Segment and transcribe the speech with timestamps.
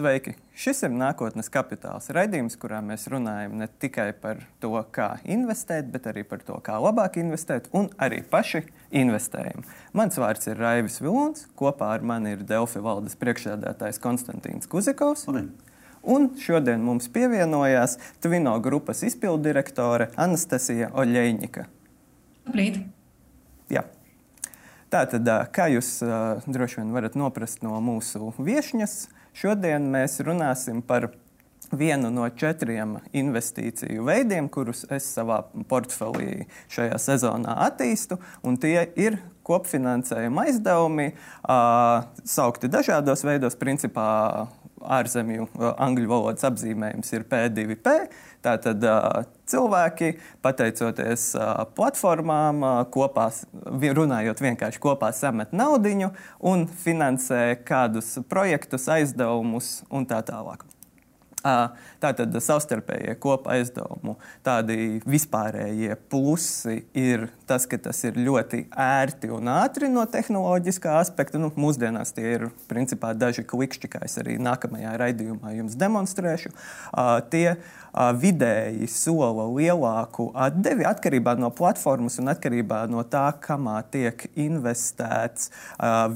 [0.00, 0.32] Sveiki!
[0.56, 6.06] Šis ir nākotnes kapitāls raidījums, kurā mēs runājam ne tikai par to, kā investēt, bet
[6.08, 8.62] arī par to, kā labāk investēt, un arī paši
[8.96, 9.60] investējam.
[9.92, 15.26] Mans vārds ir Raivis Vilons, kopā ar mani ir Delfi valdes priekšsēdētājs Konstantīns Kuzikovs.
[15.28, 15.52] Labdien.
[16.00, 21.68] Un šodien mums pievienojās Tvino grupas izpildirektore Anastasija Oļeņika.
[22.48, 22.86] Labrīt!
[23.68, 23.84] Jā.
[24.88, 25.98] Tātad, kā jūs
[26.48, 29.02] droši vien varat noprast no mūsu viesņas,
[29.36, 31.10] Šodien mēs runāsim par
[31.70, 38.18] vienu no četriem investīciju veidiem, kurus es savā portfelī šajā sezonā attīstu.
[38.60, 43.58] Tie ir kopfinansējuma aizdevumi, uh, saukti dažādos veidos.
[43.58, 44.48] Principā
[44.80, 47.94] ārzemju angļu valodas apzīmējums ir P2P.
[48.44, 53.28] Tātad uh, cilvēki, pateicoties uh, platformām, uh, kopā,
[54.00, 60.64] runājot vienkārši kopā, samet naudu un finansē kādus projektus, aizdevumus un tā tālāk.
[61.40, 69.48] Tātad savstarpējie kopā aizdevumu, tādi vispārējie plusi ir tas, ka tas ir ļoti ērti un
[69.52, 71.40] ātri no tehnoloģiskā aspekta.
[71.40, 76.52] Nu, mūsdienās tie ir principā daži klikšķi, kā es arī nākamajā raidījumā jums demonstrēšu.
[77.32, 77.46] Tie
[78.20, 85.48] vidēji sola lielāku atdevi atkarībā no platformas un atkarībā no tā, kamā tiek investēts.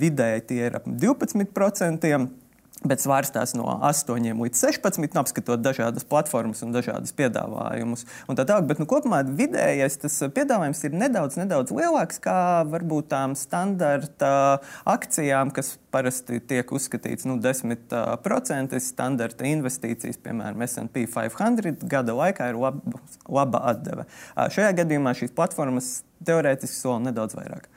[0.04, 2.43] Vidēji tie ir ap 12%
[2.84, 8.04] bet svārstās no 8 līdz 16, nu, apskatot dažādas platformas un dažādas piedāvājumus.
[8.28, 13.10] Un tā tālāk, bet nu, kopumā vidējais tas piedāvājums ir nedaudz, nedaudz lielāks nekā varbūt
[13.12, 22.16] tām standarta akcijām, kas parasti tiek uzskatīts nu, 10% standarta investīcijas, piemēram, SP 500 gada
[22.16, 24.06] laikā ir laba, laba atdeve.
[24.34, 27.68] Šajā gadījumā šīs platformas teorētiski sola nedaudz vairāk.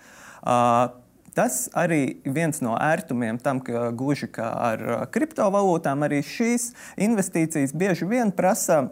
[1.37, 8.07] Tas arī viens no ērtumiem tam, ka gluži kā ar kriptovalūtām, arī šīs investīcijas bieži
[8.09, 8.87] vien prasa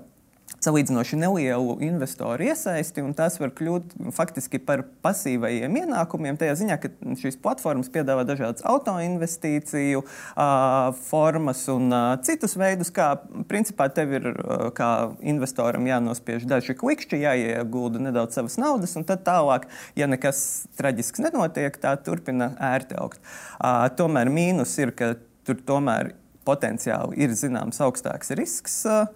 [0.64, 6.40] salīdzinoši nelielu investoru iesaisti, un tas var kļūt faktiski par pasīvajiem ienākumiem.
[6.40, 13.12] Tajā ziņā, ka šīs platformas piedāvā dažādas autoinvestīciju uh, formas un uh, citus veidus, kā
[13.50, 14.92] principā tev ir uh, kā
[15.26, 21.80] investoram jānospiež daži klikšķi, jāiegulda nedaudz savas naudas, un tad tālāk, ja nekas traģisks nenotiek,
[21.82, 23.22] tā turpina ērti augt.
[23.60, 28.84] Uh, tomēr mīnus ir, ka tur tomēr potenciāli ir zināms augstāks risks.
[28.90, 29.10] Uh,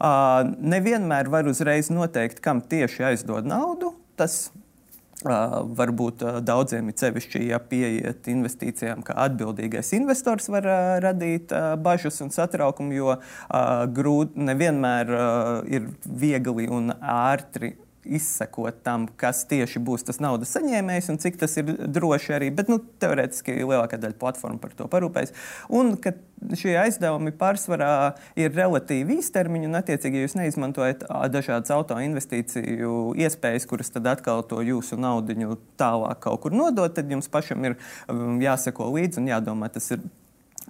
[0.00, 3.94] Nevienmēr var uzreiz noteikt, kam tieši aizdod naudu.
[4.16, 4.48] Tas
[5.20, 11.52] Uh, varbūt uh, daudziem ir sevišķi, ja pieiet investīcijām, ka atbildīgais investors var uh, radīt
[11.84, 13.16] bažas un satraukumu, jo
[13.98, 15.12] grūti nevienmēr
[15.68, 17.74] ir viegli un ātri
[18.10, 22.50] izsekot tam, kas tieši būs tas naudas saņēmējs un cik tas ir droši arī.
[22.54, 25.34] Bet nu, teorētiski lielākā daļa platformu par to parūpējas.
[25.76, 25.94] Un
[26.56, 27.92] šie aizdevumi pārsvarā
[28.40, 34.44] ir relatīvi īstermiņa, un, attiecīgi, ja jūs neizmantojat dažādas auto investīciju iespējas, kuras tad atkal
[34.48, 35.36] to jūsu naudu
[35.80, 37.76] tālāk kaut kur nodot, tad jums pašam ir
[38.44, 40.02] jāseko līdzi un jādomā, tas ir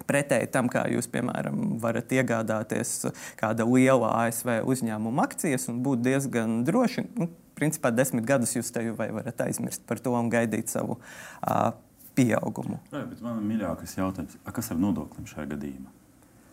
[0.07, 6.61] Pretēji tam, kā jūs, piemēram, varat iegādāties kāda liela ASV uzņēmuma akcijas un būt diezgan
[6.67, 7.27] droši, nu,
[7.59, 11.73] principā desmit gadus jūs te jau varat aizmirst par to un gaidīt savu uh,
[12.17, 12.79] pieaugumu.
[12.91, 16.00] Jā, bet man ir mīļākais jautājums, kas ar nodokļiem šajā gadījumā?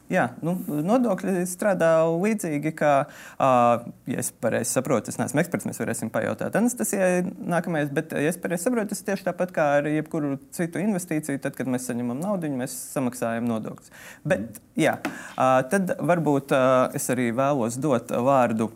[0.09, 2.93] Jā, nu, nodokļi strādā līdzīgi, kā,
[3.37, 8.33] uh, ja es pareizi saprotu, es neesmu eksperts, mēs varēsim pajautāt Anastasijai nākamais, bet, ja
[8.33, 12.25] es pareizi saprotu, tas tieši tāpat kā ar jebkuru citu investīciju, tad, kad mēs saņemam
[12.25, 13.93] naudu, mēs samaksājam nodokļus.
[14.25, 18.73] Bet, jā, uh, tad varbūt uh, es arī vēlos dot vārdu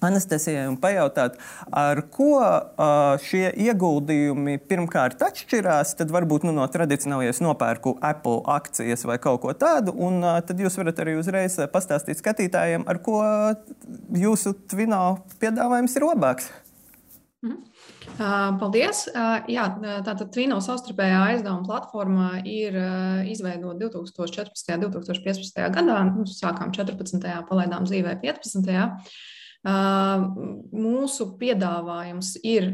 [0.00, 1.34] Anastasijai un pajautāt,
[1.76, 2.38] ar ko
[3.26, 5.92] šie ieguldījumi pirmkārt atšķirās.
[5.98, 9.92] Tad varbūt nu, no tradicionālajiem nopērku Apple akcijas vai kaut ko tādu.
[9.92, 13.20] Un tad jūs varat arī uzreiz pastāstīt skatītājiem, ar ko
[14.16, 16.48] jūsu Twino piedāvājums ir labāks.
[17.44, 17.60] Mhm.
[18.60, 19.06] Paldies!
[19.48, 19.66] Jā,
[20.04, 22.76] tātad Twino savstarpējā aizdevuma platforma ir
[23.28, 24.74] izveidota 2014.
[24.76, 25.68] un 2015.
[25.76, 26.00] gadā.
[26.12, 27.36] Mēs sākām 14.
[27.48, 28.88] palaidām dzīvē 15.
[29.66, 32.70] Mūsu piedāvājums ir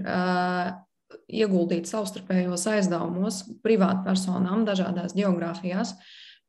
[1.26, 5.96] ieguldīt savstarpējos aizdevumos privātpersonām dažādās geogrāfijās,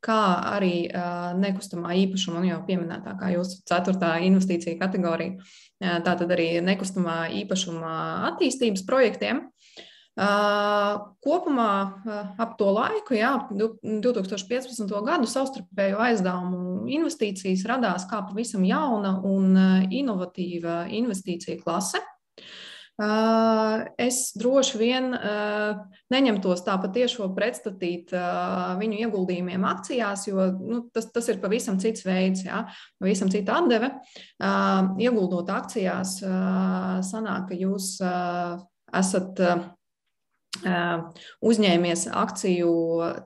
[0.04, 0.20] kā
[0.54, 0.86] arī
[1.42, 5.42] nekustamā īpašuma, un jau pieminētākā jūsu ceturtā investīcija kategorija,
[6.06, 7.94] tātad arī nekustamā īpašuma
[8.30, 9.48] attīstības projektiem.
[10.18, 11.72] Kopumā
[12.42, 14.90] ap to laiku, jā, 2015.
[15.06, 19.54] gadu, savstarpēju aizdevumu investīcijas radās kā pavisam jauna un
[19.94, 22.02] inovatīva investīcija klase,
[22.98, 25.12] Es droši vien
[26.10, 32.42] neņemtos tā patiešo pretstatīt viņu ieguldījumiem akcijās, jo nu, tas, tas ir pavisam cits veids,
[32.48, 32.64] jā,
[32.98, 33.92] pavisam cita atdeve.
[34.98, 36.16] Ieguldot akcijās,
[37.06, 37.92] sanāk, ka jūs
[38.98, 39.46] esat
[40.64, 42.72] uzņēmies akciju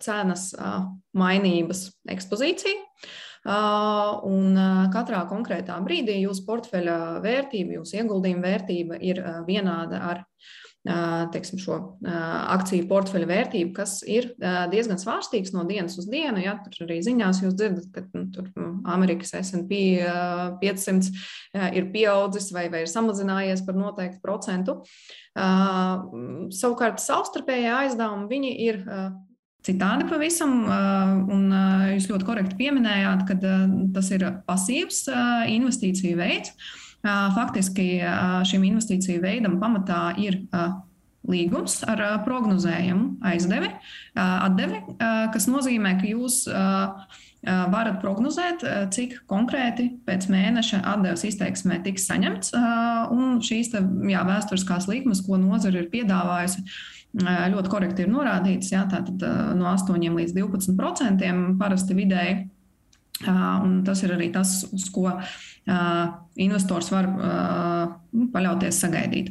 [0.02, 0.50] cenas
[1.16, 2.78] mainības ekspozīciju.
[3.42, 4.58] Un
[4.94, 10.22] katrā konkrētā brīdī jūsu portfeļa vērtība, jūsu ieguldījuma vērtība ir vienāda ar
[10.82, 14.32] teiksim, šo akciju portfeļa vērtību, kas ir
[14.72, 16.42] diezgan svārstīgs no dienas uz dienu.
[16.42, 18.50] Ja, tur arī ziņās jūs dzirdat, ka nu, tur
[18.90, 20.02] Amerikas SP
[20.62, 21.12] 500
[21.78, 24.80] ir pieaudzis vai, vai ir samazinājies par noteiktu procentu.
[25.36, 28.82] Savukārt savstarpējie aizdevumi viņi ir
[29.62, 30.64] citādi pavisam.
[31.30, 31.48] Un
[31.94, 33.38] jūs ļoti korekti pieminējāt, ka
[33.94, 35.04] tas ir pasīvs
[35.54, 36.56] investīciju veids.
[37.02, 37.86] Faktiski
[38.46, 40.44] šim investīciju veidam pamatā ir
[41.26, 43.68] līgums ar prognozējumu aizdevi,
[44.18, 44.80] atdevi,
[45.34, 46.44] kas nozīmē, ka jūs
[47.42, 48.62] varat prognozēt,
[48.94, 52.54] cik konkrēti pēc mēneša atdeves izteiksmē tiks saņemts.
[53.14, 56.62] Un šīs te, jā, vēsturiskās likmes, ko nozara ir piedāvājusi,
[57.52, 58.70] ļoti korekti ir norādīts.
[58.72, 59.26] Jā, tātad
[59.58, 62.46] no 8 līdz 12 procentiem parasti vidēji.
[63.28, 65.10] Un tas ir arī tas, uz ko
[66.42, 67.08] investors var
[68.32, 69.30] paļauties sagaidīt.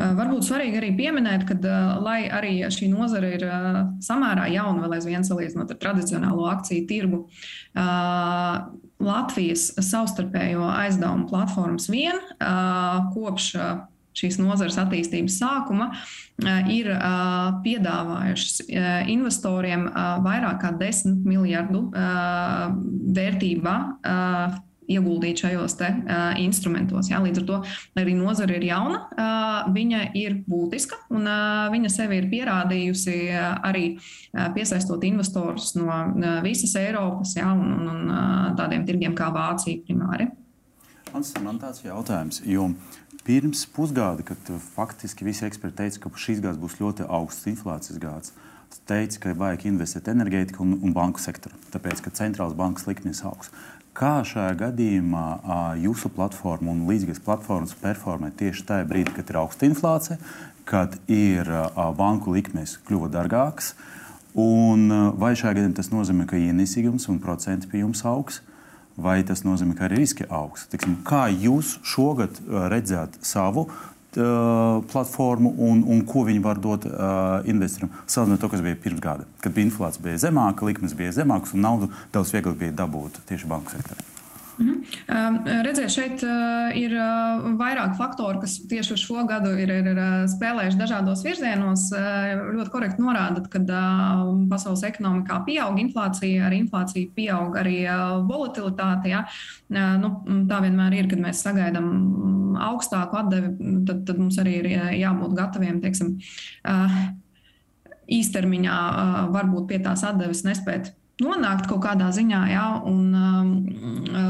[0.00, 1.56] Varbūt svarīgi arī pieminēt, ka,
[2.00, 3.44] lai arī šī nozara ir
[4.04, 7.24] samērā jauna, vēl aizvien salīdzinot ar tradicionālo akciju tirgu,
[9.00, 12.20] Latvijas savstarpējo aizdevumu platformas vien
[13.14, 13.54] kopš
[14.16, 15.90] šīs nozares attīstības sākuma
[16.72, 16.88] ir
[17.64, 18.70] piedāvājušas
[19.12, 19.86] investoriem
[20.24, 21.84] vairāk kā 10 miljardu
[23.20, 23.76] vērtībā
[24.90, 27.10] ieguldīt šajos te, uh, instrumentos.
[27.10, 27.20] Jā.
[27.22, 27.58] Līdz ar to
[28.00, 33.60] arī nozara ir jauna, uh, viņa ir būtiska un uh, viņa sevi ir pierādījusi uh,
[33.70, 39.16] arī uh, piesaistot investorus no uh, visas Eiropas jā, un, un, un uh, tādiem tirgiem
[39.18, 40.30] kā Vācija primāri.
[41.10, 42.68] Man tāds jautājums, jo
[43.26, 48.00] Pirms pusgada, kad uh, faktiski visi eksperti teica, ka šis gads būs ļoti augsts inflācijas
[48.00, 48.32] gads,
[48.86, 53.50] teica, ka vajag investēt enerģētiku un, un banku sektoru, tāpēc, ka centrālās bankas likmes augs.
[53.96, 55.24] Kā šajā gadījumā
[55.82, 60.18] jūsu platforma un līdzīgas platformas performē tieši tajā brīdī, kad ir augsta inflācija,
[60.68, 61.50] kad ir
[61.98, 63.74] banku likmes kļuva dārgākas,
[64.38, 64.86] un
[65.18, 68.40] vai šajā gadījumā tas nozīmē, ka ienesīgums un procenti pie jums augs?
[69.02, 70.70] Vai tas nozīmē, ka arī riski augsts?
[70.72, 76.86] Tiksim, kā jūs šogad uh, redzat savu uh, platformu un, un ko viņi var dot
[76.90, 77.92] uh, investoram?
[78.06, 81.66] Salīdzinot to, kas bija pirms gada, kad bija inflācija bija zemāka, likmes bija zemākas un
[81.66, 84.09] naudu daudz vieglāk bija dabūt tieši banku sektorā.
[84.60, 84.80] Mhm.
[85.64, 86.22] Redziet, šeit
[86.76, 86.92] ir
[87.58, 91.86] vairāk faktoru, kas tieši uz šo gadu ir, ir, ir spēlējuši dažādos virzienos.
[91.94, 93.62] Ļoti korekti norādat, ka
[94.50, 97.78] pasaules ekonomikā pieaug inflācija, ar inflāciju pieaug arī
[98.28, 99.14] volatilitāte.
[99.14, 99.24] Ja?
[99.70, 100.12] Nu,
[100.50, 101.90] tā vienmēr ir, kad mēs sagaidām
[102.60, 103.54] augstāku atdevi,
[103.88, 104.70] tad, tad mums arī ir
[105.00, 106.16] jābūt gataviem, teiksim,
[108.10, 108.78] īstermiņā
[109.32, 112.40] varbūt pie tās atdeves nespēt nonākt kaut kādā ziņā.
[112.50, 113.52] Ja, un, um,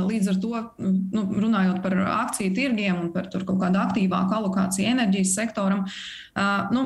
[0.09, 5.35] līdz ar to, nu, runājot par akciju tirgiem un par kaut kādu aktīvāku alokāciju enerģijas
[5.39, 6.85] sektoram, uh, nu,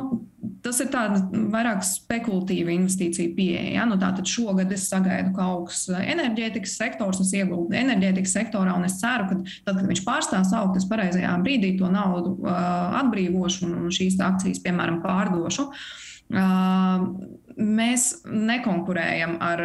[0.65, 3.75] tas ir tāds vairāk spekulatīva investīcija pieeja.
[3.79, 3.89] Ja?
[3.89, 8.99] Nu, tātad šogad es sagaidu, ka augs enerģētikas sektors, es ieguldu enerģētikas sektorā, un es
[9.01, 12.57] ceru, ka tad, kad viņš pārstās augt, es pareizajā brīdī to naudu uh,
[13.03, 15.71] atbrīvošu un šīs akcijas, piemēram, pārdošu.
[15.71, 19.65] Uh, mēs nekonkurējam ar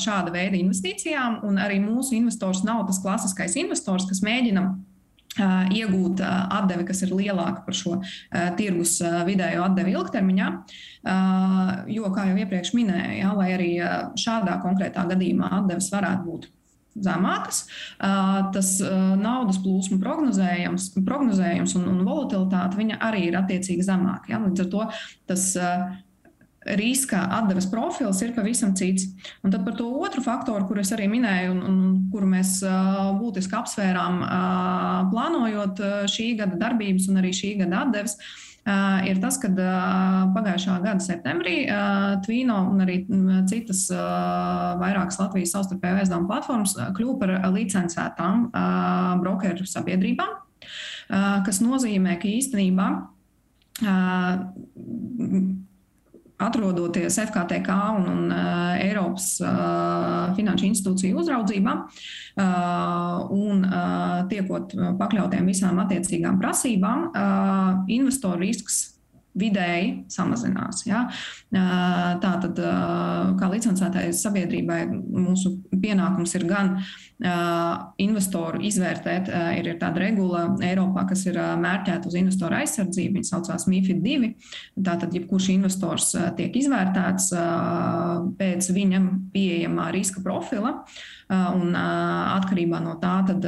[0.00, 4.66] šāda veida investīcijām, un arī mūsu investors nav tas klasiskais investors, kas mēģina
[5.76, 7.98] iegūt atdevi, kas ir lielāka par šo
[8.56, 8.96] tirgus
[9.26, 10.50] vidējo atdevi ilgtermiņā.
[11.92, 13.70] Jo, kā jau iepriekš minēju, ja, lai arī
[14.16, 16.48] šādā konkrētā gadījumā atdeves varētu būt
[17.04, 17.64] zemākas,
[18.54, 18.72] tas
[19.20, 24.32] naudas plūsmu prognozējums, prognozējums un, un volatilitāte arī ir attiecīgi zemāka.
[24.32, 24.42] Ja?
[24.44, 24.88] Līdz ar to
[25.28, 25.48] tas
[26.66, 29.06] riska atdeves profils ir pavisam cits.
[29.46, 32.56] Un tad par to otru faktoru, kur es arī minēju, un, un kuru mēs
[33.20, 34.18] būtiski apsvērām,
[35.12, 38.18] plānojot šī gada darbības un arī šī gada atdeves.
[38.18, 38.45] Uh,
[39.06, 42.96] ir tas, ka uh, pagājušā gada septembrī uh, Tvīno un arī
[43.50, 48.48] citas vairākas Latvijas savstarpēju aizdevumu platformas kļuva par licencētām
[49.22, 50.34] brokeru sabiedrībām,
[51.46, 52.88] kas nozīmē, ka īstenībā
[56.36, 65.48] atrodoties FKTK un, un uh, Eiropas uh, finanšu institūciju uzraudzībā uh, un uh, tiekot pakļautiem
[65.48, 68.95] visām attiecīgām prasībām, uh, investoru risks
[69.38, 70.84] vidēji samazinās.
[70.88, 71.06] Ja?
[71.52, 72.60] Tā tad,
[73.40, 76.76] kā licencētāji sabiedrībai, mūsu pienākums ir gan
[78.02, 83.68] investoru izvērtēt, ir, ir tāda regula Eiropā, kas ir mērķēta uz investoru aizsardzību, viņa saucās
[83.70, 84.32] MIFID 2.
[84.84, 87.30] Tātad, jebkurš investors tiek izvērtēts
[88.40, 90.82] pēc viņam pieejamā riska profila.
[91.26, 93.46] Un atkarībā no tā, tad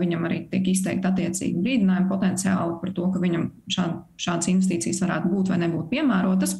[0.00, 5.30] viņam arī tiek izteikti attiecīgi brīdinājumi potenciāli par to, ka viņam šād, šādas investīcijas varētu
[5.30, 6.56] būt vai nebūt piemērotas.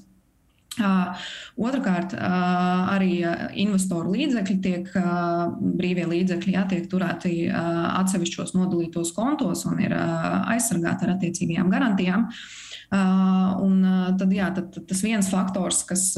[1.59, 3.19] Otrakārt, arī
[3.59, 4.93] investoru līdzekļi tiek,
[5.59, 12.29] brīvie līdzekļi, jā, tiek turēti atsevišķos nodalītos kontos un ir aizsargāti ar attiecīgajām garantijām.
[12.91, 13.83] Un
[14.19, 16.09] tad, jā, tad, tad tas viens faktors, kas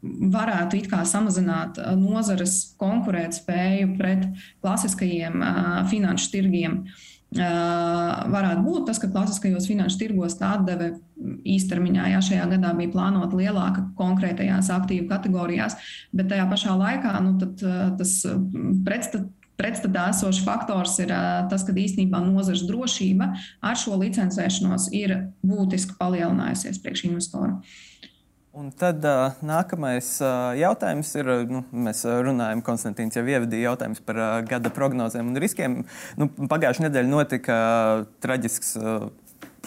[0.00, 4.26] varētu it kā samazināt nozares konkurētspēju pret
[4.60, 5.40] klasiskajiem
[5.88, 6.82] finanšu tirgiem,
[7.32, 10.92] varētu būt tas, ka klasiskajos finanšu tirgos tā atdeve
[11.48, 15.78] īstermiņā, ja šajā gadā bija plānota lielāka konkrētajās aktīvu kategorijās,
[16.12, 18.18] bet tajā pašā laikā nu, tas
[18.84, 19.30] pretstat,
[19.60, 21.12] pretstatā esošs faktors ir
[21.52, 27.60] tas, ka īstenībā nozares drošība ar šo licencēšanos ir būtiski palielinājusies priekš investoru.
[28.50, 34.18] Un tad uh, nākamais uh, jautājums ir, nu, mēs runājam, Konstantīns jau ievadīja jautājumus par
[34.18, 35.76] uh, gada prognozēm un riskiem.
[36.18, 38.76] Nu, Pagājušajā nedēļā notika uh, traģisks.
[38.80, 39.10] Uh,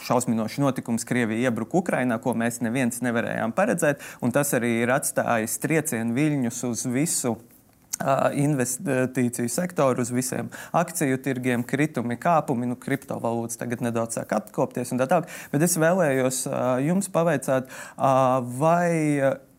[0.04, 4.02] Šausminošs notikums Krievija iebruka Ukrajinā, ko mēs neviens nevarējām paredzēt.
[4.34, 7.36] Tas arī ir atstājis triecienu viļņus uz visu
[8.02, 15.02] investīciju sektoru, uz visiem akciju tirgiem, kritumi, kāpumi, nu, kriptovalūtas tagad nedaudz sāk atkopties un
[15.02, 15.32] tā tālāk.
[15.54, 16.44] Bet es vēlējos
[16.84, 17.72] jums pavaicāt,
[18.60, 18.90] vai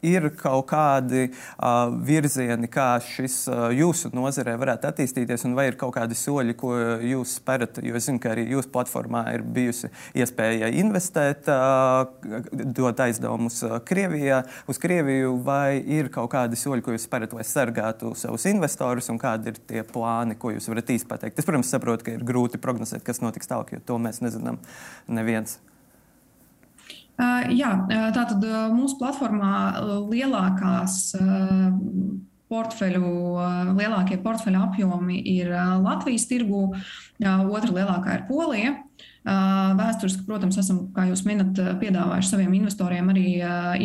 [0.04, 5.78] ir kaut kādi uh, virzieni, kā šis uh, jūsu nozarē varētu attīstīties, un vai ir
[5.80, 7.80] kaut kādi soļi, ko jūs sperat?
[7.84, 14.42] Jo es zinu, ka arī jūsu platformā ir bijusi iespēja investēt, uh, dot aizdevumus Krievijā,
[14.70, 19.20] uz Krieviju, vai ir kaut kādi soļi, ko jūs sperat, lai sargātu savus investorus, un
[19.22, 21.38] kādi ir tie plāni, ko jūs varat īsti pateikt?
[21.40, 24.60] Es, protams, saprotu, ka ir grūti prognozēt, kas notiks tālāk, jo to mēs nezinām
[25.08, 25.58] neviens.
[27.14, 27.72] Jā,
[28.14, 28.42] tātad
[28.74, 29.54] mūsu platformā
[30.10, 31.12] lielākās
[32.50, 33.10] portfeļu,
[33.78, 35.52] lielākie portfeļu apjomi ir
[35.82, 36.66] Latvijas tirgu,
[37.22, 38.74] otra lielākā ir Polija.
[39.24, 43.28] Vēsturiski, protams, esam, kā jūs minat, piedāvājuši saviem investoriem arī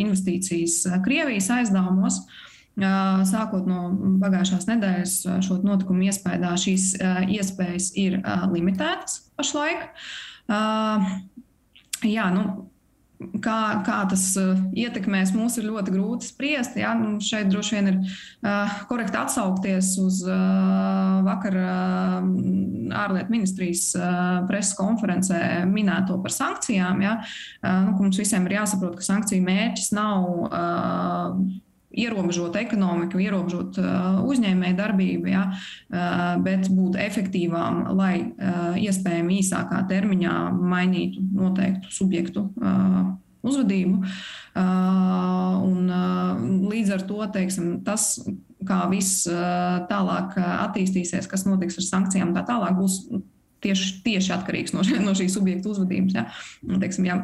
[0.02, 2.20] investīcijas Krievijas aizdevumos.
[3.30, 3.86] Sākot no
[4.20, 5.14] pagājušās nedēļas
[5.46, 6.90] šo notikumu iespējā, šīs
[7.38, 8.18] iespējas ir
[8.52, 9.88] limitētas pašlaik.
[12.10, 12.44] Jā, nu,
[13.44, 16.78] Kā, kā tas uh, ietekmēs mūs, ir ļoti grūti spriest.
[16.80, 16.94] Ja?
[16.96, 22.16] Nu, šeit droši vien ir uh, korekti atsaukties uz uh, vakar uh,
[23.02, 27.04] ārlietu ministrijas uh, preses konferencē minēto par sankcijām.
[27.04, 27.18] Ja?
[27.60, 30.30] Uh, nu, mums visiem ir jāsaprot, ka sankciju mērķis nav.
[30.48, 31.60] Uh,
[31.90, 39.82] ierobežot ekonomiku, ierobežot uh, uzņēmēju darbību, ja, uh, bet būt efektīvām, lai uh, iespējami īsākā
[39.90, 42.46] termiņā mainītu noteiktu subjektu
[43.40, 44.02] uzvedību.
[44.60, 45.92] Un,
[46.68, 48.18] līdz ar to teiksim, tas,
[48.68, 49.24] kā viss
[49.88, 52.98] tālāk attīstīsies, kas notiks ar sankcijām, tā tālāk būs
[53.64, 56.18] tieši, tieši atkarīgs no, no šīs subjektu uzvedības.
[56.18, 56.26] Ja.
[56.68, 57.20] Un, teiksim, ja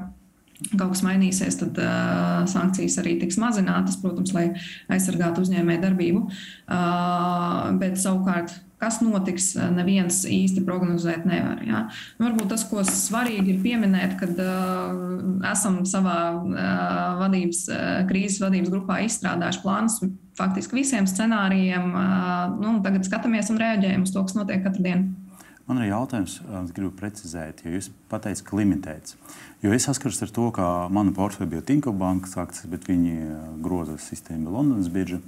[0.72, 4.46] kaut kas mainīsies, tad uh, sankcijas arī tiks mazinātas, protams, lai
[4.92, 6.22] aizsargātu uzņēmēju darbību.
[6.26, 11.60] Uh, bet savukārt, kas notiks, neviens īsti prognozēt nevar.
[11.64, 11.82] Ja?
[12.18, 18.40] Nu, varbūt tas, ko svarīgi ir pieminēt, kad uh, esam savā uh, vadības, uh, krīzes
[18.44, 20.00] vadības grupā izstrādājuši plānus
[20.36, 21.92] faktiski visiem scenārijiem.
[21.92, 25.25] Uh, nu, tagad skatāmies un reaģējam uz to, kas notiek katru dienu.
[25.66, 29.16] Man ir jautājums, kas gribu precizēt, jo jūs pateicāt, ka limitēts.
[29.64, 33.16] Jo es saskaros ar to, ka mana portfeļa bija Tinko bankas akcijas, bet viņi
[33.64, 35.18] groza sistēmu Londonas birža.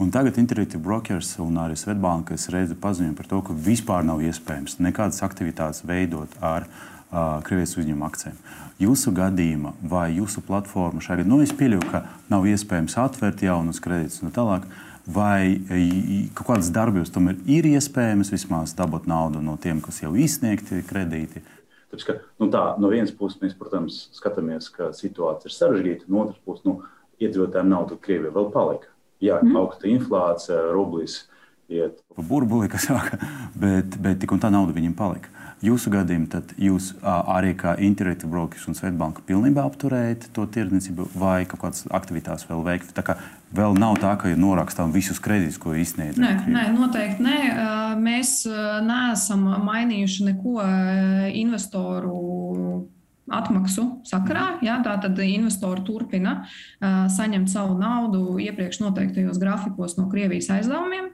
[0.00, 4.78] Un tagad Interactive Brokers un arī Svetbanka redzu paziņojumu par to, ka vispār nav iespējams
[4.80, 8.38] nekādas aktivitātes veidot ar uh, Krievijas uzņēmuma akcijiem.
[8.80, 13.82] Jūsu gadījumā vai jūsu platforma šajā gadījumā, nu, es pieļauju, ka nav iespējams atvērt jaunus
[13.84, 14.64] kredītus un tā tālāk
[15.06, 15.58] vai
[16.36, 21.42] kaut kādas darbības tomēr ir iespējams vismaz dabūt naudu no tiem, kas jau izsniegti kredīti.
[21.92, 26.22] Tāpēc, ka, nu tā, no vienas puses mēs, protams, skatāmies, ka situācija ir sarežģīta, no
[26.24, 26.78] otras puses, nu,
[27.20, 28.88] iedzīvotājiem nauda Krievijā vēl palika.
[29.22, 29.58] Jā, mm.
[29.60, 31.20] augsta inflācija, rublis
[31.70, 32.00] iet.
[32.16, 33.18] Pa burbuli, kas sāka,
[33.58, 35.30] bet, bet tik un tā nauda viņiem palika.
[35.62, 41.44] Jūsu gadījumā tad jūs arī kā Interreta brokers un Svetbanka pilnībā apturējat to tirdzniecību vai
[41.46, 42.90] kaut kādas aktivitātes vēl veikt?
[42.96, 43.16] Tā kā
[43.54, 46.24] vēl nav tā, ka norakstām visus kredītus, ko izsniedzam.
[46.24, 47.36] Nē, nē, noteikti nē.
[48.02, 48.40] Mēs
[48.88, 50.58] neesam mainījuši neko
[51.38, 52.18] investoru
[53.30, 54.58] atmaksu sakarā.
[54.66, 61.12] Ja, Tātad investori turpina uh, saņemt savu naudu iepriekš noteiktajos grafikos no Krievijas aizdevumiem.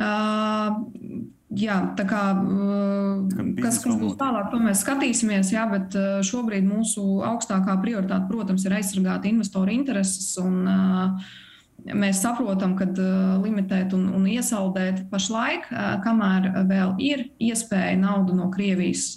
[0.00, 3.26] Uh, jā, tā kā, uh,
[3.58, 5.52] kas, kas būs tālāk, to mēs skatīsimies.
[5.54, 10.32] Jā, bet uh, šobrīd mūsu augstākā prioritāte, protams, ir aizsargāt investoru intereses.
[10.42, 11.38] Un, uh,
[11.80, 12.84] Mēs saprotam, ka
[13.40, 15.68] limitēt un, un iesaldēt pašlaik,
[16.04, 19.14] kamēr vēl ir iespēja naudu no Krievijas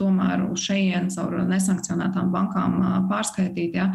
[0.00, 2.78] tomēr uz šejienes caur nesankcionētām bankām
[3.10, 3.76] pārskaitīt.
[3.76, 3.90] Ja.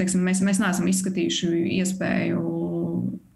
[0.00, 2.46] Teiksim, mēs, mēs neesam izskatījuši iespēju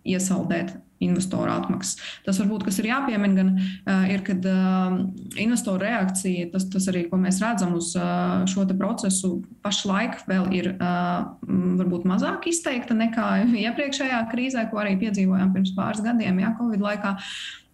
[0.08, 0.72] iesaldēt
[1.04, 1.99] investoru atmaksas.
[2.26, 4.99] Tas varbūt, kas ir jāpiemina, gan uh, ir, kad uh,
[5.42, 10.71] investoru reakcija, tas, tas arī, ko mēs redzam uz uh, šo procesu, pašlaik vēl ir
[10.75, 11.32] uh,
[11.80, 13.28] varbūt mazāk izteikta nekā
[13.66, 17.16] iepriekšējā krīzē, ko arī piedzīvojām pirms pāris gadiem, jā, Covid laikā.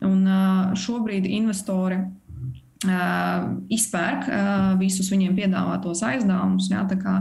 [0.09, 2.03] Un uh, šobrīd investori
[3.75, 4.29] izpērk
[4.79, 6.71] visus viņiem piedāvātos aizdevumus.
[6.71, 7.17] Tā kā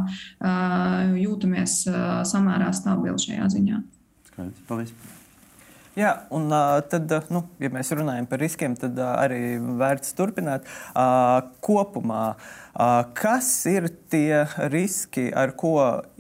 [1.18, 1.80] jūtamies
[2.30, 3.82] samērā stabili šajā ziņā.
[4.30, 4.68] Skaidrs.
[4.70, 4.94] Paldies!
[5.98, 6.52] Jā, un
[6.92, 10.68] tad, nu, ja mēs runājam par riskiem, tad arī vērts turpināt.
[11.66, 12.36] Kopumā,
[13.18, 15.72] kas ir tie riski, ar ko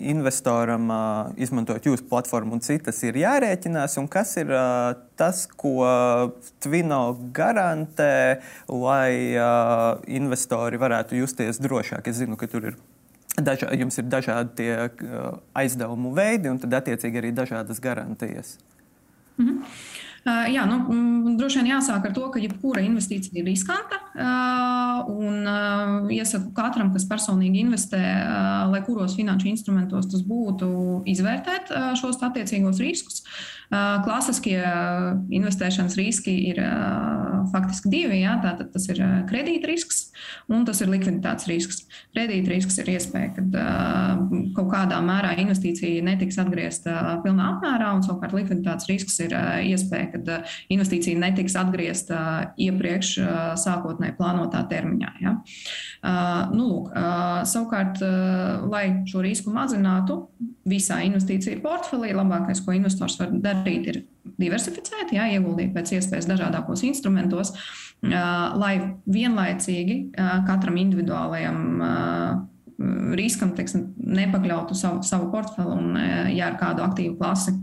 [0.02, 0.90] investoram,
[1.38, 4.50] izmantojot jūsu platformu un citas, ir jārēķinās, un kas ir
[5.20, 5.86] tas, ko
[6.66, 7.02] Twino
[7.38, 8.40] garantē,
[8.74, 9.38] lai
[10.10, 12.10] investori varētu justies drošāk?
[12.10, 12.80] Es zinu, ka tur ir.
[13.38, 18.56] Dažā, jums ir dažādi tie, uh, aizdevumu veidi, un attiecīgi arī dažādas garantijas.
[19.38, 19.62] Mm -hmm.
[19.62, 20.82] Uh, jā, nu,
[21.40, 24.02] droši vien jāsāk ar to, ka jebkura investīcija ir riskanta.
[24.18, 28.02] Uh, un uh, iesaku katram, kas personīgi investē,
[28.72, 30.70] lai kuros finanšu instrumentos tas būtu,
[31.14, 33.22] izvērtēt šos attiecīgos riskus.
[33.68, 34.62] Klasiskie
[35.36, 36.62] investēšanas riski ir
[37.52, 38.22] faktiski divi.
[38.22, 40.06] Jā, tātad tas ir kredīta risks
[40.48, 41.82] un tas ir likviditātes risks.
[42.16, 43.66] Kredīta risks ir iespēja, ka
[44.56, 49.36] kaut kādā mērā investīcija netiks atgriezta pilnā apmērā, un savukārt likviditātes risks ir
[49.68, 50.40] iespēja, ka
[50.74, 52.20] investīcija netiks atgriezta
[52.62, 53.14] iepriekš
[53.60, 55.14] sākotnēji plānotā termiņā.
[55.26, 55.36] Ja?
[56.54, 56.92] Nu, lūk,
[57.48, 58.02] savukārt,
[58.70, 60.20] lai šo risku mazinātu,
[60.68, 64.02] visā investīciju portfelī labākais, ko investors var darīt, ir
[64.38, 67.54] diversificēt, jā, ieguldīt pēc iespējas dažādākos instrumentos,
[68.04, 68.74] lai
[69.10, 69.98] vienlaicīgi
[70.48, 71.64] katram individuālajam
[73.18, 75.96] riskam teiksim, nepakļautu savu, savu portfeli un,
[76.30, 77.56] ja ar kādu aktīvu klasi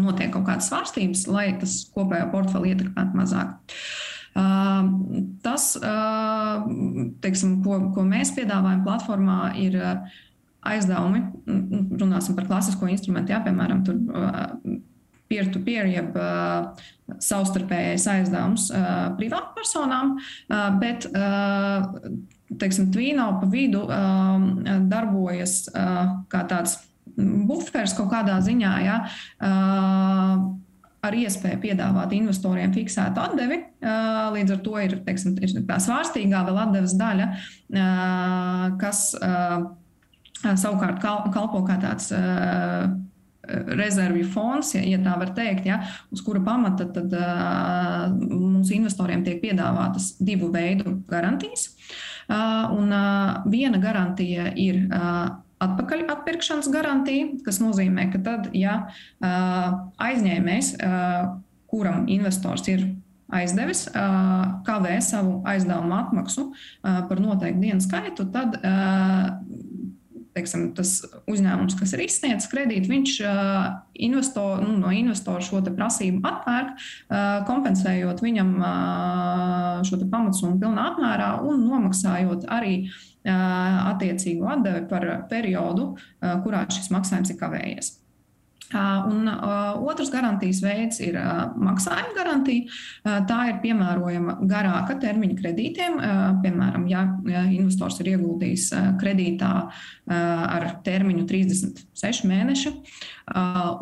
[0.00, 3.76] notiek kaut kādas svārstības, lai tas kopējo portfeli ietekmētu mazāk.
[5.44, 5.64] Tas,
[7.24, 9.74] teiksim, ko, ko mēs piedāvājam platformā, ir
[10.70, 11.24] aizdevumi.
[11.98, 13.98] Runāsim par klasisko instrumentu, jā, piemēram, tur,
[15.30, 16.86] peer-to-peer, -peer, jeb uh,
[17.22, 21.06] savstarpējais aizdevums uh, privātpersonām, uh, bet
[22.60, 23.84] teiksim, Twino pa vidu
[24.90, 26.72] darbojas kā tāds
[27.48, 28.72] buferis kaut kādā ziņā.
[28.84, 28.96] Ja,
[31.00, 33.60] ar iespēju piedāvāt investoriem fiksētu atdevi.
[34.36, 37.28] Līdz ar to ir, teiksim, ir tā svārstīgā vēl atdeves daļa,
[38.80, 39.06] kas
[40.40, 42.12] savukārt kalpo kā tāds
[43.50, 45.80] rezervju fonds, ja, ja tā var teikt, ja,
[46.12, 51.70] uz kura pamata tad, uh, mums investoriem tiek piedāvātas divu veidu garantijas.
[52.30, 58.76] Uh, un, uh, viena garantija ir uh, atpakaļ atpirkšanas garantija, kas nozīmē, ka tad, ja
[58.88, 59.68] uh,
[60.00, 61.36] aizņēmējs, uh,
[61.70, 62.86] kuram investors ir
[63.30, 66.48] aizdevis, uh, kavē savu aizdevumu atmaksu
[66.82, 68.56] par noteiktu dienu skaitu, tad
[70.34, 73.14] teiksim, tas uzņēmums, kas ir izsniedzis kredītu, viņš
[74.06, 76.84] investor, nu, no investora šo prasību atpērk,
[77.48, 78.52] kompensējot viņam
[79.86, 82.76] šo pamatsummu pilnā apmērā un nomaksājot arī
[83.24, 85.94] attiecīgu atdevi par periodu,
[86.44, 87.96] kurā šis maksājums ir kavējies.
[88.70, 89.26] Un
[89.90, 91.16] otrs garantijas veids ir
[91.58, 92.68] maksājuma garantija.
[93.26, 95.98] Tā ir piemērojama garāka termiņa kredītiem.
[96.44, 97.02] Piemēram, ja,
[97.50, 98.68] investors ir ieguldījis
[99.02, 99.50] kredītā
[100.14, 102.74] ar termiņu 36 mēneši,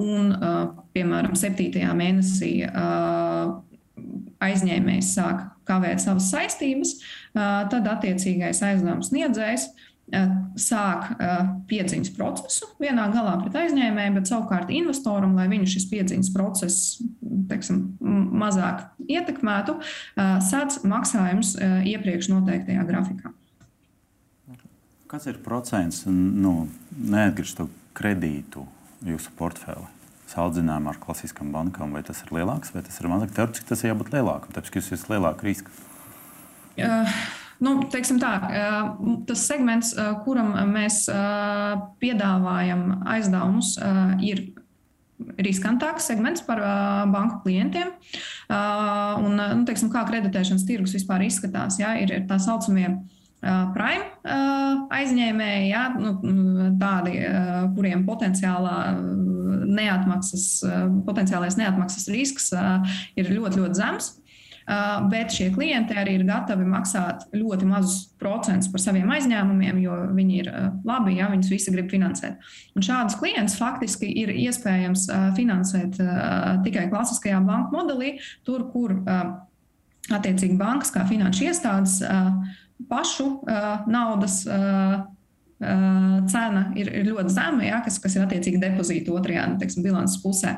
[0.09, 0.33] un,
[0.96, 1.85] piemēram, 7.
[2.01, 2.55] mēnesī
[4.44, 6.96] aizņēmējs sāk kavēt savas saistības,
[7.34, 9.68] tad attiecīgais aizdevums sniedzējs
[10.56, 11.11] sāk
[11.68, 17.02] piedziņas procesu vienā galā pret aizņēmēju, bet savukārt investoram, lai viņu šis piedziņas process
[17.50, 19.76] teiksim, mazāk ietekmētu,
[20.48, 23.34] sāc maksājums iepriekš noteiktajā grafikā.
[25.08, 28.64] Kas ir procents no neatgriezto kredītu
[29.08, 29.87] jūsu portfeli?
[30.29, 33.35] Salīdzinājumā ar klasiskām bankām, vai tas ir lielāks vai tas ir mazāk?
[33.37, 35.77] Teorētiski tas ir jābūt lielākam, tāpēc, ka jūs esat lielāka riska.
[36.79, 37.19] Uh,
[37.59, 38.33] Nu, tā,
[39.27, 39.91] tas segments,
[40.23, 41.03] kuram mēs
[41.99, 43.73] piedāvājam aizdevumus,
[44.23, 44.45] ir
[45.43, 46.62] riskantāks segments par
[47.11, 47.91] banku klientiem.
[48.47, 52.93] Un, nu, teiksim, kā kreditēšanas tirgus vispār izskatās, ja, ir, ir tā saucamie
[53.75, 54.07] prime
[54.95, 56.14] aizņēmēji, ja, nu,
[56.79, 57.19] tādi,
[57.75, 58.79] kuriem potenciālā
[59.68, 60.46] neatmaksas,
[61.07, 62.50] potenciālais neatmaksas risks
[63.18, 64.14] ir ļoti, ļoti zems.
[64.16, 64.24] Uh,
[65.09, 70.40] bet šie klienti arī ir gatavi maksāt ļoti mazus procentus par saviem aizņēmumiem, jo viņi
[70.42, 70.50] ir
[70.85, 72.37] labi, ja viņus visi grib finansēt.
[72.76, 75.07] Un šādus klientus faktiski ir iespējams
[75.38, 76.00] finansēt
[76.66, 78.98] tikai klasiskajā banku modelī, tur, kur
[80.12, 82.00] attiecīgi bankas kā finanšu iestādes
[82.88, 83.31] pašu
[83.88, 84.42] naudas
[85.59, 89.83] Uh, cena ir, ir ļoti zema, ja, kas, kas ir attiecīgi depozīta otrajā nu, teiksim,
[89.83, 90.53] bilances pusē.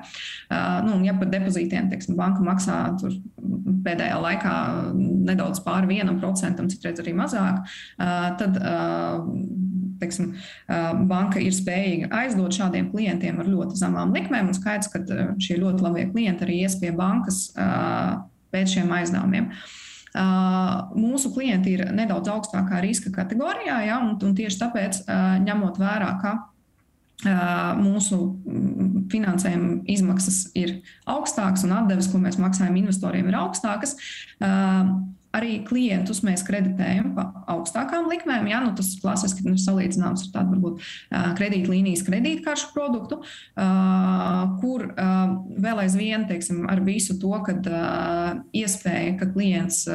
[0.50, 2.82] Uh, nu, ja par depozītiem teiksim, banka maksā
[3.86, 4.52] pēdējā laikā
[5.30, 8.60] nedaudz pāri vienam procentam, citreiz arī mazāk, uh, tad
[10.00, 10.30] teiksim,
[11.08, 14.48] banka ir spējīga aizdot šādiem klientiem ar ļoti zemām likmēm.
[14.56, 15.02] Skaidrs, ka
[15.40, 17.50] šie ļoti labie klienti arī ies pie bankas
[18.52, 19.50] pēc šiem aizdevumiem.
[19.50, 25.04] Uh, Mūsu klienti ir nedaudz augstākā riska kategorijā, ja, un, un tieši tāpēc,
[25.46, 26.32] ņemot vērā, ka
[27.78, 28.18] mūsu
[29.12, 30.78] finansējuma izmaksas ir
[31.10, 33.94] augstākas un atdeves, ko mēs maksājam investoriem, ir augstākas
[35.36, 38.48] arī klientus mēs kreditējam pa augstākām likmēm.
[38.50, 38.60] Ja?
[38.64, 40.88] Nu, tas klasiski ir salīdzināms ar tādu varbūt
[41.38, 43.20] kredītlīnijas kredītkaršu produktu,
[44.62, 44.88] kur
[45.66, 47.56] vēl aizvien teiksim, ar visu to, ka
[48.56, 49.86] iespēja, ka klients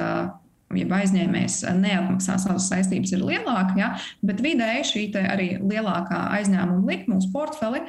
[0.75, 3.91] ja aizņēmējs neatmaksā savas saistības, ir lielāka, ja?
[4.25, 7.83] bet vidēji šī arī lielākā aizņēmuma likme uz portfeli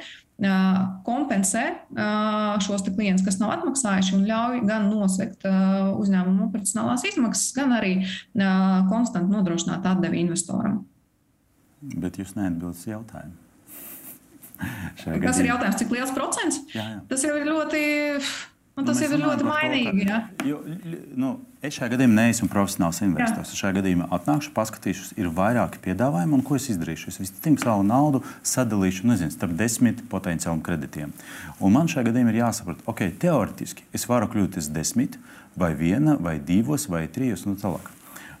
[1.07, 1.63] kompensē
[2.61, 7.95] šos klientus, kas nav atmaksājuši, un ļauj gan nosegt uzņēmuma operacionālās izmaksas, gan arī
[8.91, 10.83] konstanti nodrošināt atdevi investoram.
[11.81, 13.35] Bet jūs neatbildat jautājumu.
[15.25, 16.61] Kas ir jautājums, cik liels procents?
[16.73, 17.01] Jā, jā.
[17.09, 17.81] Tas jau ir ļoti
[18.77, 20.03] Un tas jau ir ļoti mainīgi.
[20.05, 20.57] To, ka, jo,
[21.17, 21.31] nu,
[21.65, 23.49] es šajā gadījumā neesmu profesionāls investors.
[23.55, 23.61] Jā.
[23.63, 27.09] Šajā gadījumā atnākšu, paskatīšos, ir vairāki piedāvājumi, un ko es izdarīšu.
[27.09, 31.15] Es visticamāk savu naudu sadalīšu nezinu, starp desmit potenciāliem kreditiem.
[31.57, 35.17] Un man šajā gadījumā ir jāsaprot, ok, teorētiski es varu kļūt par desmit,
[35.57, 37.89] vai viena, vai divos, vai trijos un tālāk.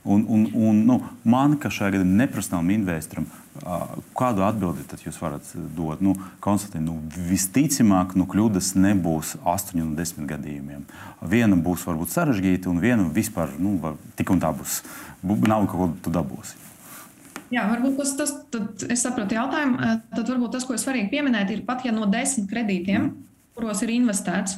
[0.05, 3.25] Un, un, un, nu, man, kā šajā gadījumā neprofesionālam investoram,
[4.17, 6.01] kādu atbildi jūs varat dot?
[6.03, 6.97] Nu, Konstatēt, nu,
[7.29, 10.85] visticamāk, nu, kļūdas nebūs 8 no 10 gadījumiem.
[11.21, 14.81] Viena būs varbūt sarežģīta, un viena vispār nu, var, tik un tā būs.
[15.23, 16.63] Nav kaut ko tu dabūsi.
[17.53, 19.79] Jā, varbūt tas, tas tad, es saprotu jautājumu.
[20.11, 23.29] Tad varbūt tas, ko es svarīgi pieminēt, ir pat ja no desmit kredītiem, mm.
[23.55, 24.57] kuros ir investēts,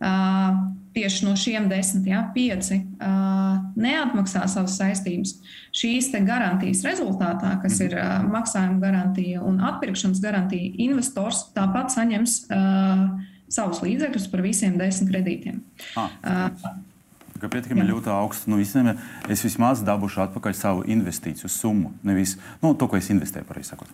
[0.00, 0.56] uh,
[0.94, 5.36] tieši no šiem desmit, ja, pieci uh, neatmaksā savas saistības.
[5.74, 13.06] Šīs garantijas rezultātā, kas ir uh, maksājuma garantija un atpirkšanas garantija, investors tāpat saņems uh,
[13.50, 15.60] savus līdzekļus par visiem desmit kredītiem.
[15.98, 16.72] Ah, uh,
[17.42, 18.48] ka pietiekami ļoti augsts.
[18.48, 18.94] Nu, visiem,
[19.30, 21.92] es vismaz dabūšu atpakaļ savu investīciju summu.
[22.06, 23.90] Nevis nu, to, ko es investēju, pareizi sakot.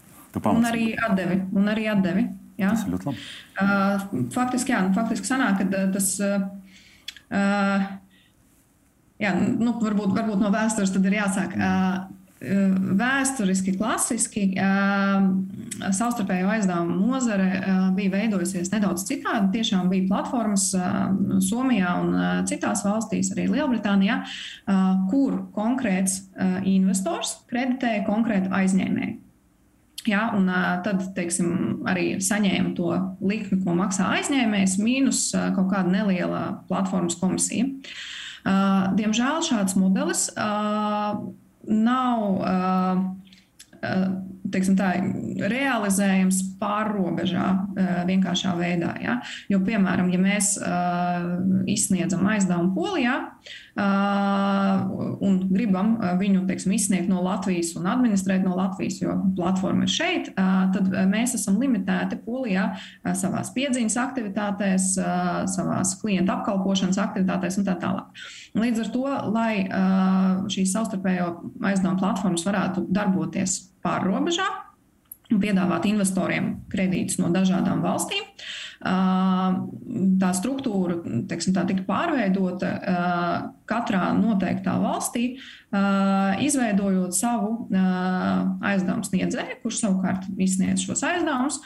[0.46, 1.40] Un arī atdevi.
[1.58, 2.28] Un arī atdevi
[2.60, 2.70] jā.
[2.70, 3.24] Tas ir ļoti labi.
[3.60, 6.12] Uh, faktiski, jā, nu, faktiski sanāk, ka tas.
[6.22, 6.50] Uh,
[9.20, 11.54] jā, nu, varbūt, varbūt no vēstures tad ir jāsāk.
[12.40, 14.46] Vēsturiski, klasiski
[15.92, 17.48] savstarpējo aizdevumu nozare
[17.98, 19.58] bija veidojusies nedaudz citādi.
[19.58, 20.70] Tiešām bija platformas
[21.44, 22.16] Somijā un
[22.48, 24.22] citās valstīs, arī Lielbritānijā,
[25.12, 26.22] kur konkrēts
[26.64, 29.29] investors kreditēja konkrētu aizņēmēju.
[30.08, 30.46] Ja, un
[30.84, 37.68] tad teiksim, arī saņēma to likmi, ko maksā aizņēmējs, mīnus kaut kāda neliela platformas komisija.
[38.96, 40.30] Diemžēl šāds modelis
[41.68, 42.22] nav
[44.50, 44.88] teiksim, tā,
[45.52, 47.46] realizējams pārrobežā
[48.08, 48.94] vienkāršā veidā.
[49.04, 49.18] Ja?
[49.52, 50.56] Jo, piemēram, ja mēs
[51.70, 53.16] izsniedzam aizdevumu Polijā
[55.24, 60.30] un gribam viņu teiksim, izsniegt no Latvijas un administrēt no Latvijas, jo platforma ir šeit,
[60.36, 62.70] tad mēs esam limitēti Polijā
[63.18, 64.88] savās piedziņas aktivitātēs,
[65.54, 68.24] savās klienta apkalpošanas aktivitātēs un tā tālāk.
[68.60, 69.04] Līdz ar to,
[69.34, 69.52] lai
[70.50, 71.28] šīs savstarpējo
[71.68, 74.48] aizdevumu platformas varētu darboties pārrobežā
[75.30, 78.24] un piedāvāt investoriem kredītus no dažādām valstīm.
[78.80, 82.70] Tā struktūra teiksim, tā, tika pārveidota
[83.68, 85.34] katrā noteiktā valstī,
[86.40, 91.60] izveidojot savu aizdevumu sniedzēju, kurš savukārt izsniedz šos aizdevumus,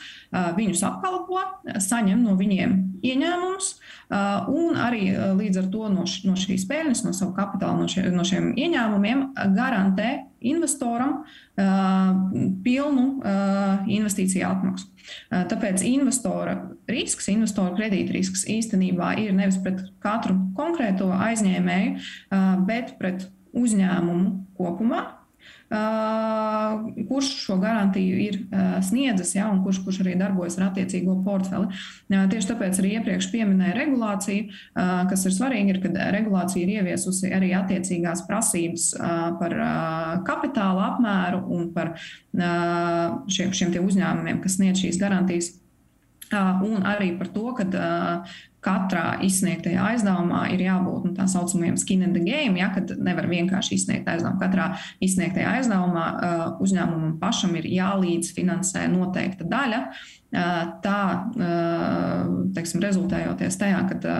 [0.59, 1.38] viņus apkalpo,
[1.87, 2.74] saņem no viņiem
[3.07, 3.70] ieņēmumus
[4.50, 8.27] un arī līdz ar to no, no šīs peļņas, no savu kapitālu, no, šie, no
[8.27, 10.11] šiem ieņēmumiem garantē
[10.44, 11.22] investoram
[12.64, 13.07] pilnu
[13.87, 14.90] investīciju atmaksu.
[15.31, 16.59] Tāpēc investora
[16.90, 22.08] risks, investora kredīta risks īstenībā ir nevis pret katru konkrēto aizņēmēju,
[22.68, 25.04] bet pret uzņēmumu kopumā,
[25.64, 31.16] Uh, kurš šo garantiju ir uh, sniedzis, ja, un kurš, kurš arī darbojas ar attiecīgo
[31.24, 31.70] portfeli.
[32.12, 34.60] Uh, tieši tāpēc arī iepriekš pieminēja regulāciju,
[35.10, 38.90] kas ir svarīgi, ir, ka regulācija ir ieviesusi arī attiecīgās prasības
[39.40, 39.56] par
[40.28, 41.94] kapitāla apmēru un par
[42.36, 45.54] šiem, šiem uzņēmumiem, kas sniedz šīs garantijas.
[46.64, 47.66] Un arī par to, ka
[48.64, 53.28] katrā izsniegtajā aizdevumā ir jābūt nu, tā saucamajam skin in the game, ja, kad nevar
[53.28, 54.40] vienkārši izsniegt aizdevumu.
[54.40, 54.70] Katrā
[55.04, 59.82] izsniegtajā aizdevumā uh, uzņēmumam pašam ir jālīdzfinansē noteikta daļa.
[60.34, 61.00] Uh, tā
[61.36, 64.16] uh, teiksim, rezultējoties tajā, ka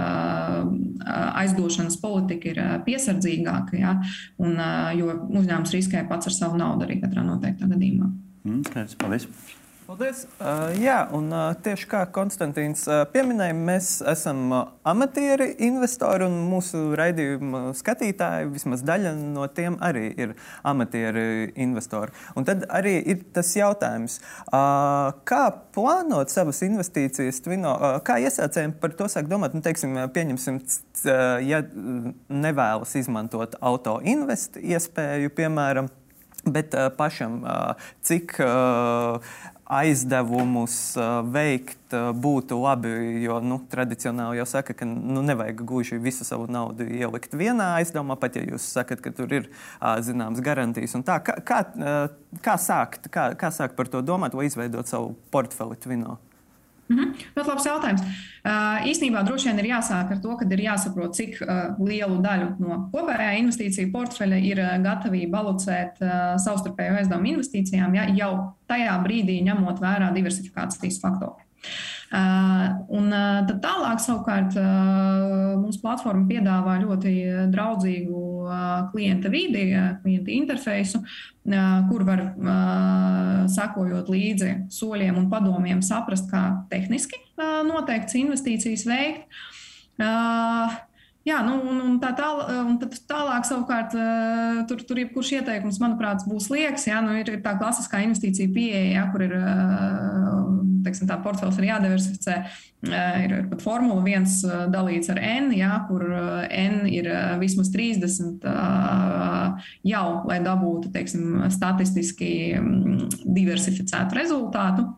[1.41, 3.97] aizdošanas politika ir piesardzīgāka, ja,
[4.43, 4.57] un,
[4.99, 8.13] jo uzņēmums riskē pats ar savu naudu arī katrā noteiktā gadījumā.
[8.45, 8.65] Mm,
[9.01, 9.29] paldies!
[9.85, 10.23] Paldies!
[10.41, 16.39] Uh, jā, un uh, tieši kā Konstantīns uh, pieminēja, mēs esam uh, amatieri investori, un
[16.49, 20.33] mūsu raidījuma skatītāji, vismaz daļa no tiem arī ir
[20.65, 22.17] amatieri investori.
[22.33, 25.43] Un tad arī ir tas jautājums, uh, kā
[25.77, 30.63] plānot savas investīcijas, tvino, uh, kā iesācējiem par to sāk domāt, nu, teiksim, pieņemsim,
[31.45, 31.61] ja
[32.33, 35.93] nevēlas izmantot auto investu iespēju, piemēram,
[36.49, 40.77] bet uh, pašam uh, cik uh, aizdevumus
[41.33, 42.93] veikt būtu labi.
[43.25, 48.19] Jo nu, tradicionāli jau saka, ka nu, nevajag gluži visu savu naudu ielikt vienā aizdevumā,
[48.21, 49.49] pat ja jūs sakat, ka tur ir
[50.05, 50.97] zināmas garantijas.
[51.07, 51.63] Tā, kā, kā,
[52.45, 56.19] kā, sākt, kā, kā sākt par to domāt, vai izveidot savu portfeli Twino?
[56.91, 57.15] -hmm.
[57.37, 58.03] Ļoti labs jautājums.
[58.91, 61.39] Īsnībā droši vien ir jāsāk ar to, ka ir jāsaprot, cik
[61.79, 68.33] lielu daļu no kopējā investīciju portfeļa ir gatavība alocēt uh, savstarpēju aizdevumu investīcijām, ja jau
[68.69, 71.41] tajā brīdī ņemot vērā diversifikācijas faktoru.
[72.15, 77.15] Uh, un uh, tad tālāk, savukārt, uh, mums platforma piedāvā ļoti
[77.51, 78.21] draudzīgu
[78.93, 79.65] klienta vidi,
[80.03, 81.01] klienta interfeisu,
[81.89, 82.21] kur var,
[83.55, 87.21] sakojot līdzi soļiem un padomiem, saprast, kā tehniski
[87.69, 89.39] noteikts investīcijas veikt.
[91.25, 93.95] Jā, nu, un, un tā tāl, un tālāk, savukārt,
[94.69, 96.85] tur, tur jebkurš ieteikums, manuprāt, būs liekas.
[96.91, 99.33] Jā, nu, ir, ir tā klasiskā investīcija pieeja, jā, kur ir
[100.85, 102.39] teiksim, tā portfels ir jādiversificē.
[102.85, 104.41] Ir, ir pat formula viens
[104.73, 106.05] dalīts ar N, jā, kur
[106.49, 107.09] N ir
[107.41, 108.45] vismaz 30
[109.89, 112.35] jau, lai dabūtu teiksim, statistiski
[113.25, 114.91] diversificētu rezultātu.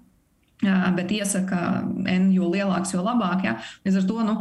[0.64, 3.42] Bet iesaka, N, jo lielāks, jo labāk.
[3.44, 3.56] Ja?
[3.84, 4.36] Līdz ar to nu,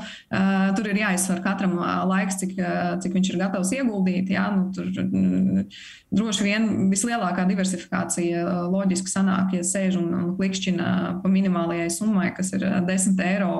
[0.77, 1.75] tur ir jāizsver katram
[2.07, 2.53] laiks, cik,
[3.03, 4.31] cik viņš ir gatavs ieguldīt.
[4.31, 4.45] Ja?
[4.55, 4.87] Nu, tur
[6.15, 10.87] droši vien vislielākā diversifikācija loģiski sanāk, ja sēž un, un klikšķina
[11.19, 13.51] pa minimālajai summai, kas ir 10 eiro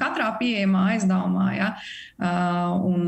[0.00, 1.46] katrā pieejamā aizdevumā.
[1.54, 1.70] Ja?
[2.82, 3.06] Un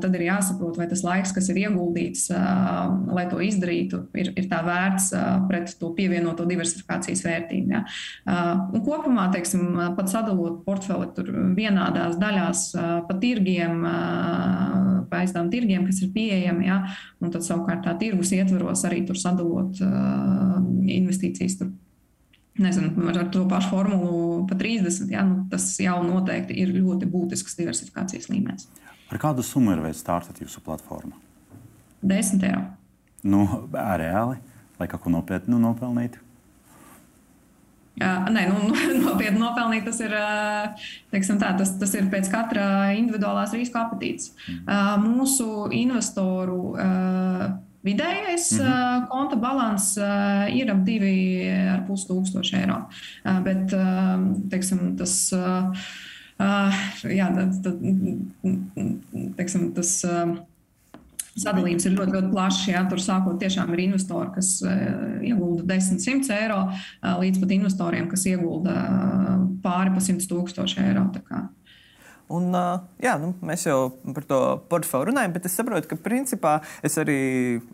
[0.00, 4.62] tad ir jāsaprot, vai tas laiks, kas ir ieguldīts, lai to izdarītu, ir, ir tā
[4.64, 5.12] vērts
[5.50, 7.76] pret to pievienoto diversifikācijas vērtību.
[7.76, 7.84] Ja?
[8.26, 11.08] Un kopumā, teiksim, pat sadalot portfeli
[11.56, 12.64] vienādās daļās
[13.08, 13.82] pa tirgiem,
[15.10, 16.80] pa aizdevuma tirgiem, kas ir pieejami, ja?
[17.20, 19.80] un tad savukārt tā tirgus ietveros arī tur sadalot
[20.90, 21.58] investīcijas.
[21.60, 21.72] Tur
[22.60, 27.56] nezinu, ar to pašu formulu pa 30, ja, nu, tas jau noteikti ir ļoti būtisks
[27.60, 28.68] diversifikācijas līmenis.
[29.10, 31.16] Ar kādu summu ir veids startēt jūsu platformā?
[32.06, 32.64] 10 eiro.
[33.26, 34.38] Nu, reāli,
[34.78, 36.22] lai kaut ko nopietnu nopelnītu?
[38.00, 38.70] Nē, nu,
[39.04, 40.14] nopietni nopelnīt tas ir,
[41.12, 44.32] tā, tas, tas ir pēc katra individuālās riska apetītes.
[44.48, 45.04] Mm.
[45.04, 46.60] Mūsu investoru
[47.84, 49.06] vidējais -hmm.
[49.08, 49.96] konta balans
[50.52, 52.82] ir ap 2,5 tūkstoši eiro.
[53.44, 53.72] Bet
[54.52, 55.14] teiksim, tas,
[57.04, 57.70] jā, tad,
[59.36, 59.96] teiksim, tas
[61.40, 62.64] Sadalījums ir ļoti, ļoti plašs.
[62.70, 64.74] Jā, tur sākot tiešām ir investori, kas uh,
[65.24, 69.32] iegulda 10, 100 eiro, uh, līdz pat investoriem, kas iegulda uh,
[69.64, 71.06] pāri pa 100 tūkstoši eiro.
[72.30, 72.54] Un,
[73.02, 74.38] jā, nu, mēs jau par to
[74.70, 76.52] portfeli runājam, bet es saprotu, ka principā
[76.86, 77.18] es arī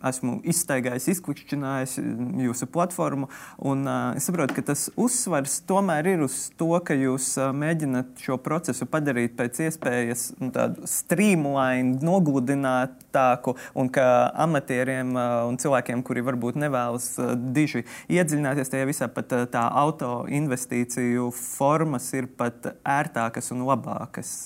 [0.09, 1.99] esmu izstaigājis, izklikšķinājis
[2.47, 3.29] jūsu platformu.
[3.61, 3.85] Un,
[4.16, 9.37] es saprotu, ka tas uzsvars tomēr ir uz to, ka jūs mēģināt šo procesu padarīt
[9.37, 10.49] pēc iespējas nu,
[10.88, 14.09] streamline, nogludinātāku, un ka
[14.47, 17.12] amatieriem un cilvēkiem, kuri varbūt nevēlas
[17.53, 24.46] diži iedziļināties tajā visā, pat tā auto investīciju formas ir pat ērtākas un labākas.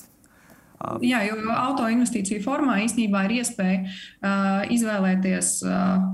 [1.05, 5.55] Jā, jo auto investīciju formā īstenībā ir iespēja uh, izvēlēties.
[5.66, 6.09] Uh,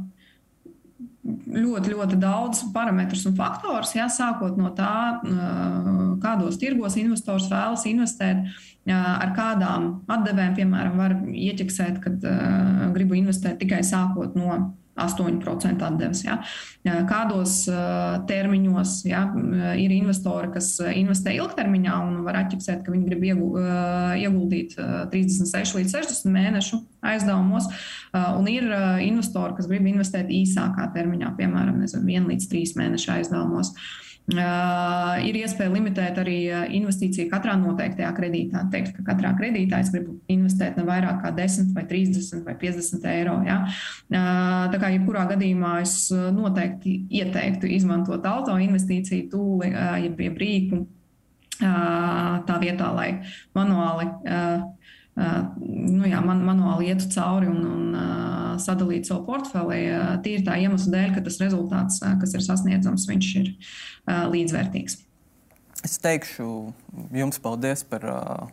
[1.26, 5.18] ļoti, ļoti daudz parametrus un faktorus, jā, sākot no tā,
[6.22, 8.44] kādos tirgos investors vēlas investēt,
[8.87, 12.26] ar kādām atdevēm, piemēram, var ieķeksēt, kad
[12.94, 14.61] gribu investēt tikai sākot no
[14.96, 16.22] 8% atdeves.
[16.26, 16.38] Ja.
[17.09, 17.59] Kādos
[18.28, 19.24] termiņos ja,
[19.80, 26.32] ir investori, kas investē ilgtermiņā un var atķipsēt, ka viņi grib ieguldīt 36 līdz 60
[26.32, 27.68] mēnešu aizdevumos,
[28.14, 28.70] un ir
[29.04, 33.74] investori, kas grib investēt īsākā termiņā, piemēram, 1 līdz 3 mēnešu aizdevumos.
[33.76, 36.38] Uh, ir iespēja limitēt arī
[36.74, 38.64] investīciju katrā noteiktajā kredītā.
[38.72, 43.06] Teikt, ka katrā kredītā es gribu investēt ne vairāk kā 10, vai 30 vai 50
[43.12, 43.38] eiro.
[43.46, 43.60] Ja?
[44.10, 50.42] Uh, tā kā jebkurā gadījumā es noteikti ieteiktu izmantot auto investīciju tūli, uh, jeb, jeb
[50.42, 50.86] rīku
[51.56, 53.22] tā vietā, lai
[53.56, 54.10] manuāli
[55.16, 59.81] nu, jā, man, manuāli ietu cauri un, un uh, sadalītu savu portfeli.
[59.88, 63.50] Uh, tīri tā iemesla dēļ, ka tas rezultāts, kas ir sasniedzams, viņš ir
[64.07, 65.00] līdzvērtīgs.
[65.87, 66.46] Es teikšu
[67.14, 68.46] jums paldies par uh,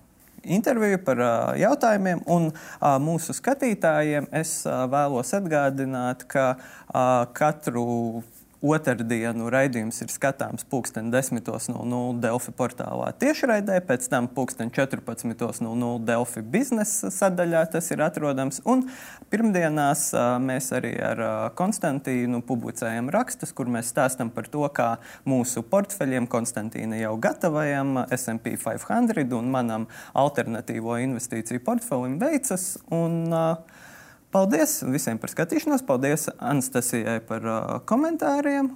[0.44, 2.24] interviju, par uh, jautājumiem.
[2.32, 8.24] Un uh, mūsu skatītājiem es uh, vēlos atgādināt, ka uh, katru
[8.64, 17.12] Otradienu raidījums ir skatāms pulksten 10.00 Delfi portālā tiešraidē, pēc tam pulksten 14.00 Delfi biznesa
[17.12, 18.62] sadaļā tas ir atrodams.
[18.64, 18.86] Un
[19.34, 20.06] pirmdienās
[20.40, 21.24] mēs arī ar
[21.60, 24.94] Konstantīnu publicējam rakstus, kur mēs stāstam par to, kā
[25.28, 32.78] mūsu portfeļiem Konstantīna jau gatavajam SP 500 un manam alternatīvo investīciju portfelim veicas.
[32.96, 33.92] Un, uh,
[34.34, 38.72] Paldies visiem par skatīšanos, paldies Anastasijai par uh, komentāriem.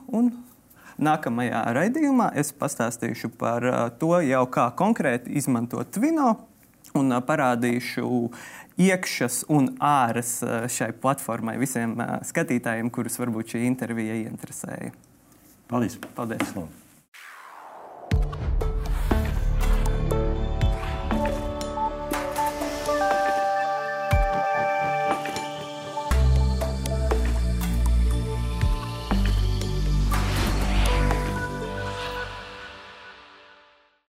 [1.02, 6.36] Nākamajā raidījumā es pastāstīšu par uh, to, jau kā konkrēti izmantot Twino
[6.98, 8.06] un uh, parādīšu
[8.86, 14.93] iekšas un āras uh, šai platformai visiem uh, skatītājiem, kurus varbūt šī intervija ieinteresēja.
[15.74, 15.98] Paldies!
[16.13, 16.54] Paldies.
[16.54, 16.86] Paldies.